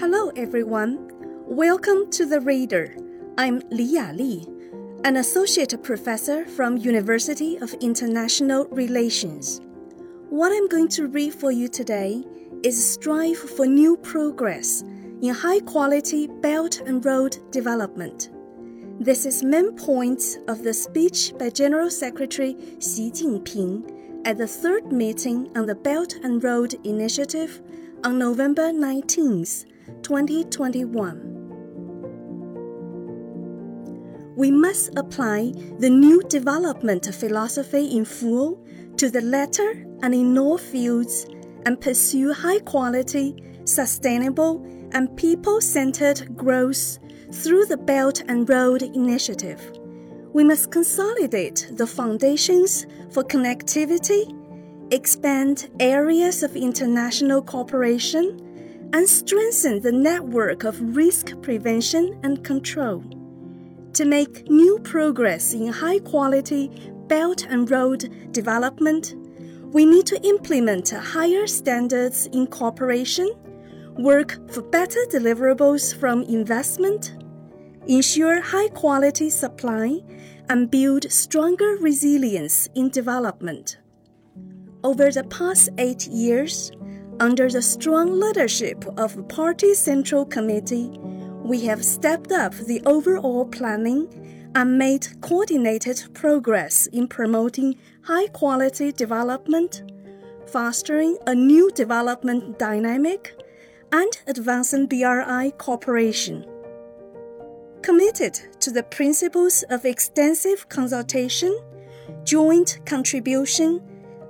[0.00, 1.10] Hello, everyone.
[1.44, 2.94] Welcome to the Reader.
[3.36, 4.46] I'm Li Yali,
[5.04, 9.60] an associate professor from University of International Relations.
[10.30, 12.24] What I'm going to read for you today
[12.62, 14.82] is Strive for New Progress
[15.20, 18.30] in High Quality Belt and Road Development.
[19.00, 24.92] This is main points of the speech by General Secretary Xi Jinping at the third
[24.92, 27.60] meeting on the Belt and Road Initiative
[28.04, 29.64] on November 19th,
[30.02, 31.28] 2021
[34.38, 38.64] we must apply the new development of philosophy in full
[38.96, 41.26] to the latter and in all fields
[41.66, 47.00] and pursue high quality, sustainable, and people centered growth
[47.32, 49.72] through the Belt and Road Initiative.
[50.32, 54.32] We must consolidate the foundations for connectivity,
[54.92, 58.47] expand areas of international cooperation,
[58.92, 63.02] and strengthen the network of risk prevention and control.
[63.94, 66.70] To make new progress in high quality
[67.08, 69.14] Belt and Road development,
[69.72, 73.30] we need to implement higher standards in cooperation,
[73.98, 77.16] work for better deliverables from investment,
[77.86, 80.00] ensure high quality supply,
[80.48, 83.78] and build stronger resilience in development.
[84.84, 86.72] Over the past eight years,
[87.20, 90.98] under the strong leadership of the Party Central Committee,
[91.42, 94.06] we have stepped up the overall planning
[94.54, 99.82] and made coordinated progress in promoting high quality development,
[100.46, 103.34] fostering a new development dynamic,
[103.92, 106.46] and advancing BRI cooperation.
[107.82, 111.58] Committed to the principles of extensive consultation,
[112.24, 113.80] joint contribution,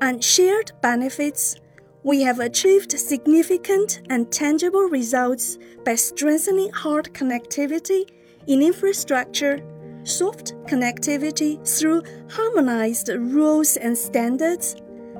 [0.00, 1.56] and shared benefits
[2.04, 8.08] we have achieved significant and tangible results by strengthening hard connectivity
[8.48, 9.60] in infrastructure,
[10.02, 14.74] soft connectivity through harmonized rules and standards,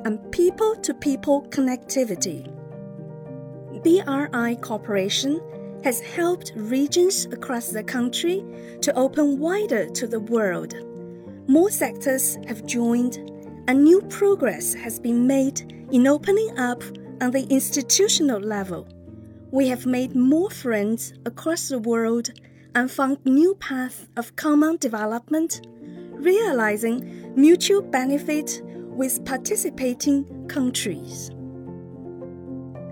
[0.05, 2.49] and people to people connectivity.
[3.85, 5.41] BRI cooperation
[5.85, 8.45] has helped regions across the country
[8.81, 10.75] to open wider to the world.
[11.49, 13.17] More sectors have joined,
[13.69, 16.83] and new progress has been made in opening up
[17.21, 18.89] on the institutional level,
[19.51, 22.31] we have made more friends across the world
[22.75, 25.61] and found new paths of common development,
[26.13, 31.29] realizing mutual benefit with participating countries.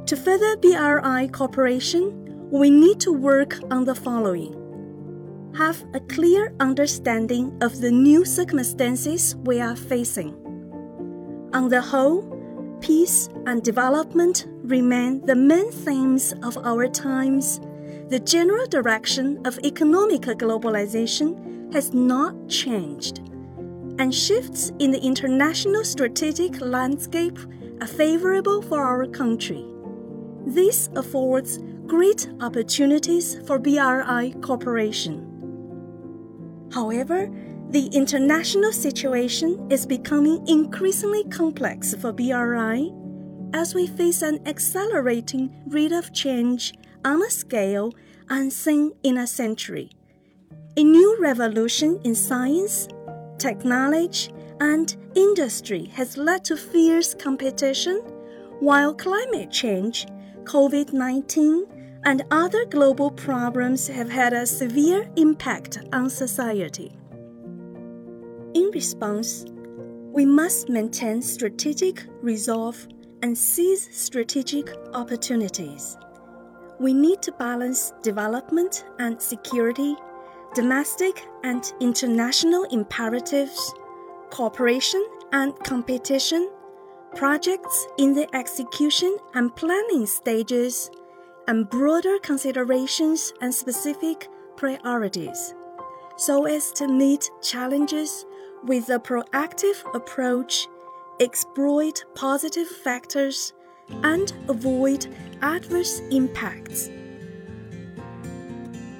[0.06, 4.56] To further BRI cooperation, we need to work on the following.
[5.56, 10.34] Have a clear understanding of the new circumstances we are facing.
[11.54, 12.39] On the whole,
[12.80, 17.60] peace and development remain the main themes of our times,
[18.08, 23.18] the general direction of economic globalization has not changed,
[23.98, 27.38] and shifts in the international strategic landscape
[27.80, 29.64] are favorable for our country.
[30.46, 35.26] This affords great opportunities for BRI cooperation.
[36.72, 37.30] However,
[37.70, 42.92] the international situation is becoming increasingly complex for BRI
[43.54, 47.92] as we face an accelerating rate of change on a scale
[48.28, 49.88] unseen in a century.
[50.76, 52.88] A new revolution in science,
[53.38, 57.98] technology, and industry has led to fierce competition,
[58.58, 60.06] while climate change,
[60.42, 66.96] COVID 19, and other global problems have had a severe impact on society.
[68.54, 69.44] In response,
[70.12, 72.88] we must maintain strategic resolve
[73.22, 75.96] and seize strategic opportunities.
[76.80, 79.94] We need to balance development and security,
[80.54, 83.72] domestic and international imperatives,
[84.30, 86.50] cooperation and competition,
[87.14, 90.90] projects in the execution and planning stages,
[91.46, 95.54] and broader considerations and specific priorities,
[96.16, 98.24] so as to meet challenges
[98.64, 100.68] with a proactive approach,
[101.20, 103.52] exploit positive factors,
[104.02, 105.06] and avoid
[105.42, 106.90] adverse impacts.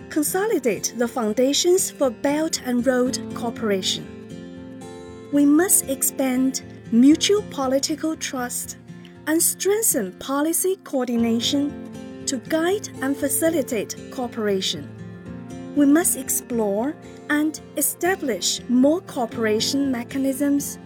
[0.08, 4.06] Consolidate the foundations for Belt and Road cooperation.
[5.32, 8.78] We must expand mutual political trust
[9.26, 15.00] and strengthen policy coordination to guide and facilitate cooperation
[15.76, 16.94] we must explore
[17.28, 20.78] and establish more cooperation mechanisms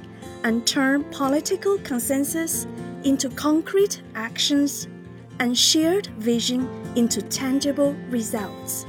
[0.44, 2.66] and turn political consensus
[3.02, 4.88] into concrete actions
[5.40, 8.86] and shared vision into tangible results.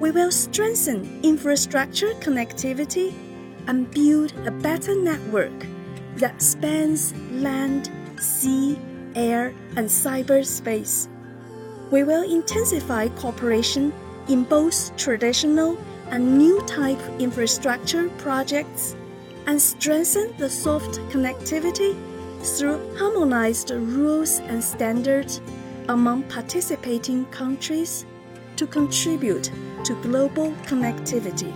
[0.00, 3.12] We will strengthen infrastructure connectivity
[3.66, 5.66] and build a better network
[6.16, 8.78] that spans land, sea,
[9.14, 11.08] air, and cyberspace.
[11.90, 13.92] We will intensify cooperation
[14.28, 15.78] in both traditional
[16.10, 18.96] and new type infrastructure projects
[19.46, 21.96] and strengthen the soft connectivity
[22.42, 25.40] through harmonized rules and standards
[25.88, 28.04] among participating countries
[28.56, 29.50] to contribute
[29.84, 31.52] to global connectivity.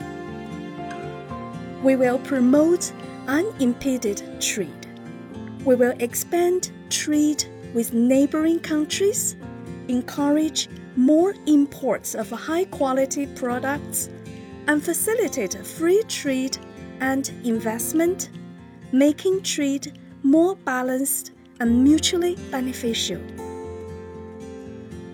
[1.83, 2.93] We will promote
[3.27, 4.87] unimpeded trade.
[5.65, 7.45] We will expand trade
[7.75, 9.37] with neighboring countries,
[9.89, 14.09] encourage more imports of high quality products,
[14.69, 16.57] and facilitate free trade
[17.01, 18.31] and investment,
[18.93, 23.21] making trade more balanced and mutually beneficial.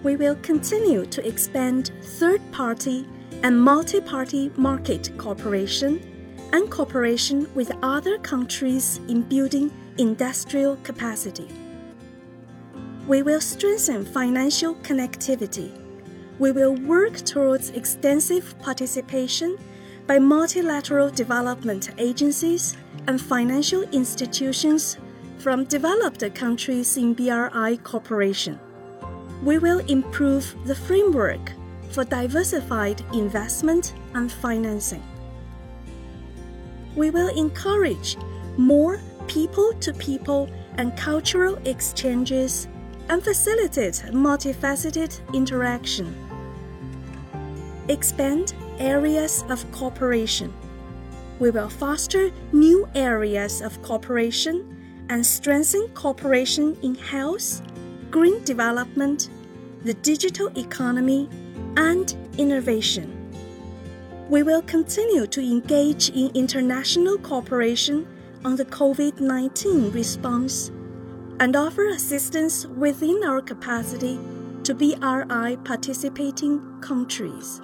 [0.02, 3.06] We will continue to expand third party
[3.42, 6.00] and multi party market cooperation
[6.52, 11.48] and cooperation with other countries in building industrial capacity.
[13.08, 15.72] We will strengthen financial connectivity.
[16.38, 19.56] We will work towards extensive participation
[20.06, 22.76] by multilateral development agencies
[23.06, 24.98] and financial institutions
[25.38, 28.60] from developed countries in BRI cooperation.
[29.42, 31.52] We will improve the framework
[31.92, 35.02] for diversified investment and financing.
[36.94, 38.18] We will encourage
[38.58, 42.68] more people to people and cultural exchanges
[43.08, 46.14] and facilitate multifaceted interaction.
[47.88, 50.52] Expand areas of cooperation.
[51.38, 54.76] We will foster new areas of cooperation
[55.08, 57.62] and strengthen cooperation in health,
[58.10, 59.30] green development,
[59.84, 61.28] the digital economy,
[61.76, 63.14] and innovation.
[64.28, 68.06] We will continue to engage in international cooperation
[68.44, 70.70] on the COVID 19 response
[71.40, 74.18] and offer assistance within our capacity
[74.64, 77.60] to BRI participating countries.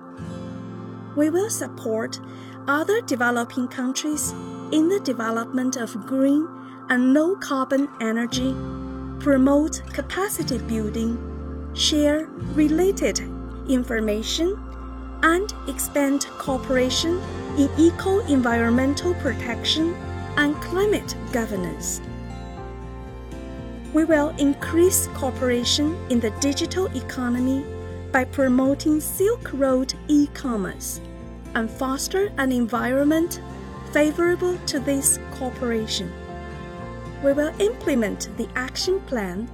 [1.16, 2.20] We will support
[2.66, 4.32] other developing countries
[4.72, 6.48] in the development of green
[6.88, 8.52] and low carbon energy,
[9.20, 11.18] promote capacity building,
[11.74, 13.20] share related
[13.68, 14.58] information,
[15.22, 17.20] and expand cooperation
[17.58, 19.94] in eco environmental protection
[20.36, 22.00] and climate governance.
[23.94, 27.64] We will increase cooperation in the digital economy
[28.10, 31.00] by promoting Silk Road e commerce
[31.54, 33.40] and foster an environment
[33.92, 36.12] favorable to this cooperation.
[37.22, 39.48] We will implement the action plan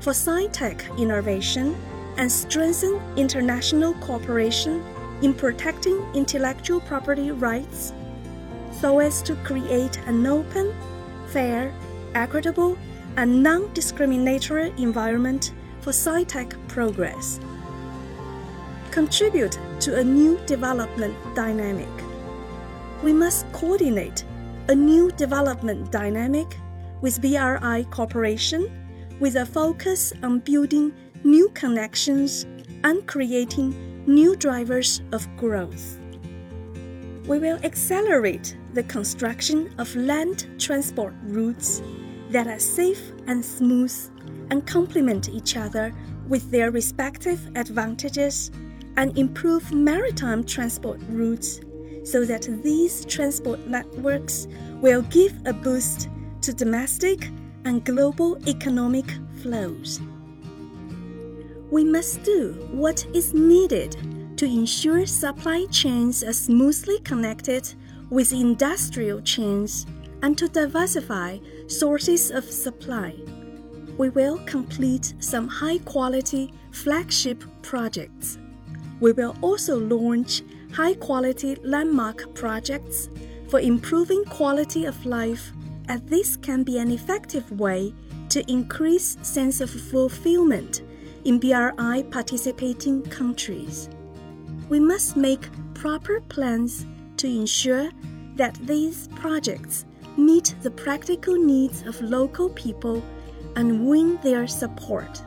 [0.00, 1.74] for sci-tech innovation
[2.18, 4.84] and strengthen international cooperation
[5.22, 7.94] in protecting intellectual property rights
[8.78, 10.74] so as to create an open,
[11.28, 11.72] fair,
[12.14, 12.76] equitable,
[13.16, 17.40] and non-discriminatory environment for sci-tech progress.
[18.90, 21.88] Contribute to a new development dynamic.
[23.02, 24.24] We must coordinate
[24.68, 26.56] a new development dynamic
[27.00, 28.70] with BRI Corporation
[29.20, 30.92] with a focus on building
[31.24, 32.46] new connections
[32.84, 35.98] and creating new drivers of growth.
[37.26, 41.82] We will accelerate the construction of land transport routes
[42.30, 43.94] that are safe and smooth
[44.50, 45.92] and complement each other
[46.28, 48.50] with their respective advantages
[48.96, 51.60] and improve maritime transport routes
[52.04, 54.46] so that these transport networks
[54.80, 56.08] will give a boost
[56.40, 57.30] to domestic
[57.64, 59.06] and global economic
[59.42, 60.00] flows.
[61.70, 63.96] We must do what is needed
[64.36, 67.74] to ensure supply chains are smoothly connected
[68.08, 69.84] with industrial chains
[70.22, 73.14] and to diversify sources of supply.
[73.98, 78.38] We will complete some high quality flagship projects.
[79.00, 80.42] We will also launch
[80.72, 83.08] high quality landmark projects
[83.48, 85.52] for improving quality of life
[85.88, 87.94] as this can be an effective way
[88.28, 90.82] to increase sense of fulfillment
[91.24, 93.88] in BRI participating countries.
[94.68, 96.86] We must make proper plans
[97.18, 97.90] to ensure
[98.34, 103.02] that these projects meet the practical needs of local people
[103.56, 105.22] and win their support.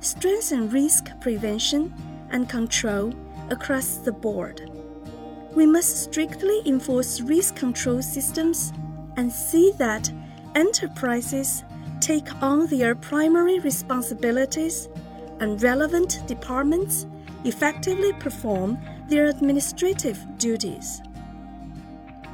[0.00, 1.92] Strengthen risk prevention
[2.30, 3.12] and control
[3.50, 4.70] across the board.
[5.54, 8.72] We must strictly enforce risk control systems
[9.16, 10.10] and see that
[10.54, 11.64] enterprises
[12.00, 14.88] take on their primary responsibilities
[15.40, 17.06] and relevant departments
[17.44, 21.02] effectively perform their administrative duties.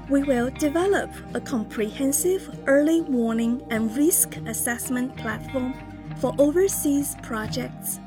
[0.08, 5.74] We will develop a comprehensive early warning and risk assessment platform
[6.18, 7.98] for overseas projects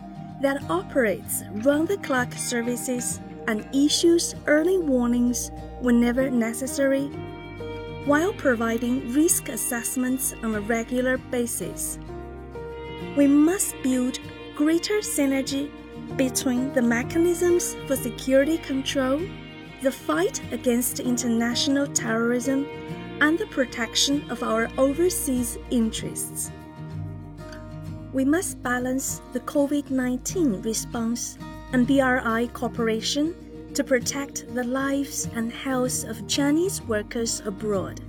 [0.41, 5.51] that operates round the clock services and issues early warnings
[5.81, 7.07] whenever necessary,
[8.05, 11.99] while providing risk assessments on a regular basis.
[13.17, 14.19] We must build
[14.55, 15.69] greater synergy
[16.15, 19.19] between the mechanisms for security control
[19.81, 22.67] the fight against international terrorism,
[23.21, 26.51] and the protection of our overseas interests.
[28.13, 31.37] We must balance the COVID 19 response
[31.73, 33.35] and BRI cooperation
[33.73, 38.01] to protect the lives and health of Chinese workers abroad.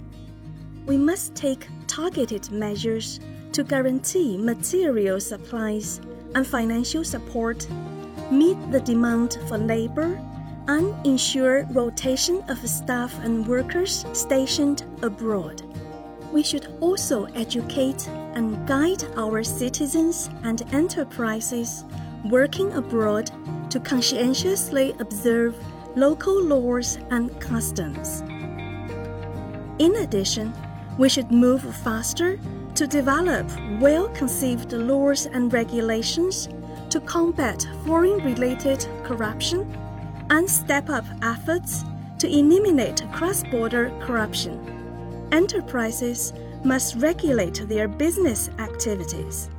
[0.87, 3.21] We must take targeted measures
[3.53, 6.01] to guarantee material supplies
[6.35, 7.67] and financial support,
[8.31, 10.19] meet the demand for labor
[10.71, 15.63] and ensure rotation of staff and workers stationed abroad.
[16.33, 21.85] We should also educate and guide our citizens and enterprises
[22.25, 23.33] working abroad
[23.71, 25.57] to conscientiously observe
[25.97, 28.21] local laws and customs.
[29.81, 30.53] In addition,
[30.99, 32.39] we should move faster
[32.77, 33.47] to develop
[33.81, 36.49] well conceived laws and regulations
[36.91, 39.67] to combat foreign related corruption
[40.31, 41.85] and step up efforts
[42.19, 44.59] to eliminate cross border corruption.
[45.33, 46.33] Enterprises
[46.65, 49.51] must regulate their business activities.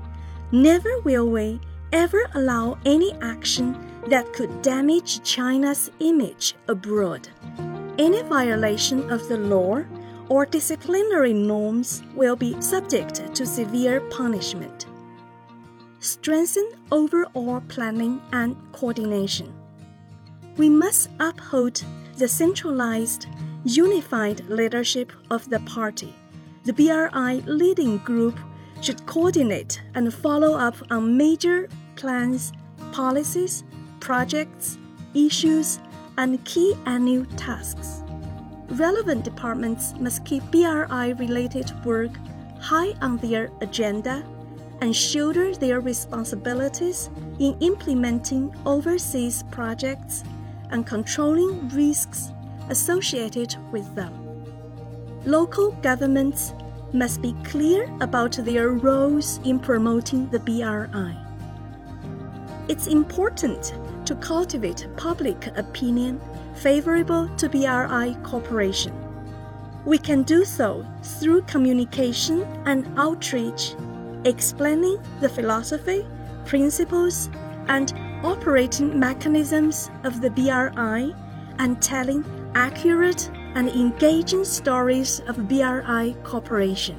[0.51, 1.59] Never will we
[1.91, 3.75] ever allow any action
[4.07, 7.27] that could damage China's image abroad.
[7.97, 9.83] Any violation of the law
[10.29, 14.85] or disciplinary norms will be subject to severe punishment.
[15.99, 19.53] Strengthen overall planning and coordination
[20.57, 21.83] we must uphold
[22.17, 23.27] the centralized,
[23.63, 26.13] unified leadership of the party.
[26.63, 28.37] The BRI leading group
[28.81, 32.51] should coordinate and follow up on major plans,
[32.91, 33.63] policies,
[33.99, 34.77] projects,
[35.13, 35.79] issues,
[36.17, 38.03] and key annual tasks.
[38.69, 42.11] Relevant departments must keep BRI related work
[42.59, 44.23] high on their agenda
[44.81, 50.23] and shoulder their responsibilities in implementing overseas projects
[50.71, 52.31] and controlling risks
[52.69, 54.13] associated with them.
[55.25, 56.53] Local governments
[56.93, 61.15] must be clear about their roles in promoting the BRI.
[62.67, 63.73] It's important
[64.05, 66.19] to cultivate public opinion
[66.55, 68.93] favorable to BRI cooperation.
[69.85, 73.75] We can do so through communication and outreach,
[74.25, 76.05] explaining the philosophy,
[76.45, 77.29] principles,
[77.67, 81.13] and operating mechanisms of the BRI
[81.59, 82.23] and telling
[82.55, 86.97] accurate and engaging stories of BRI cooperation.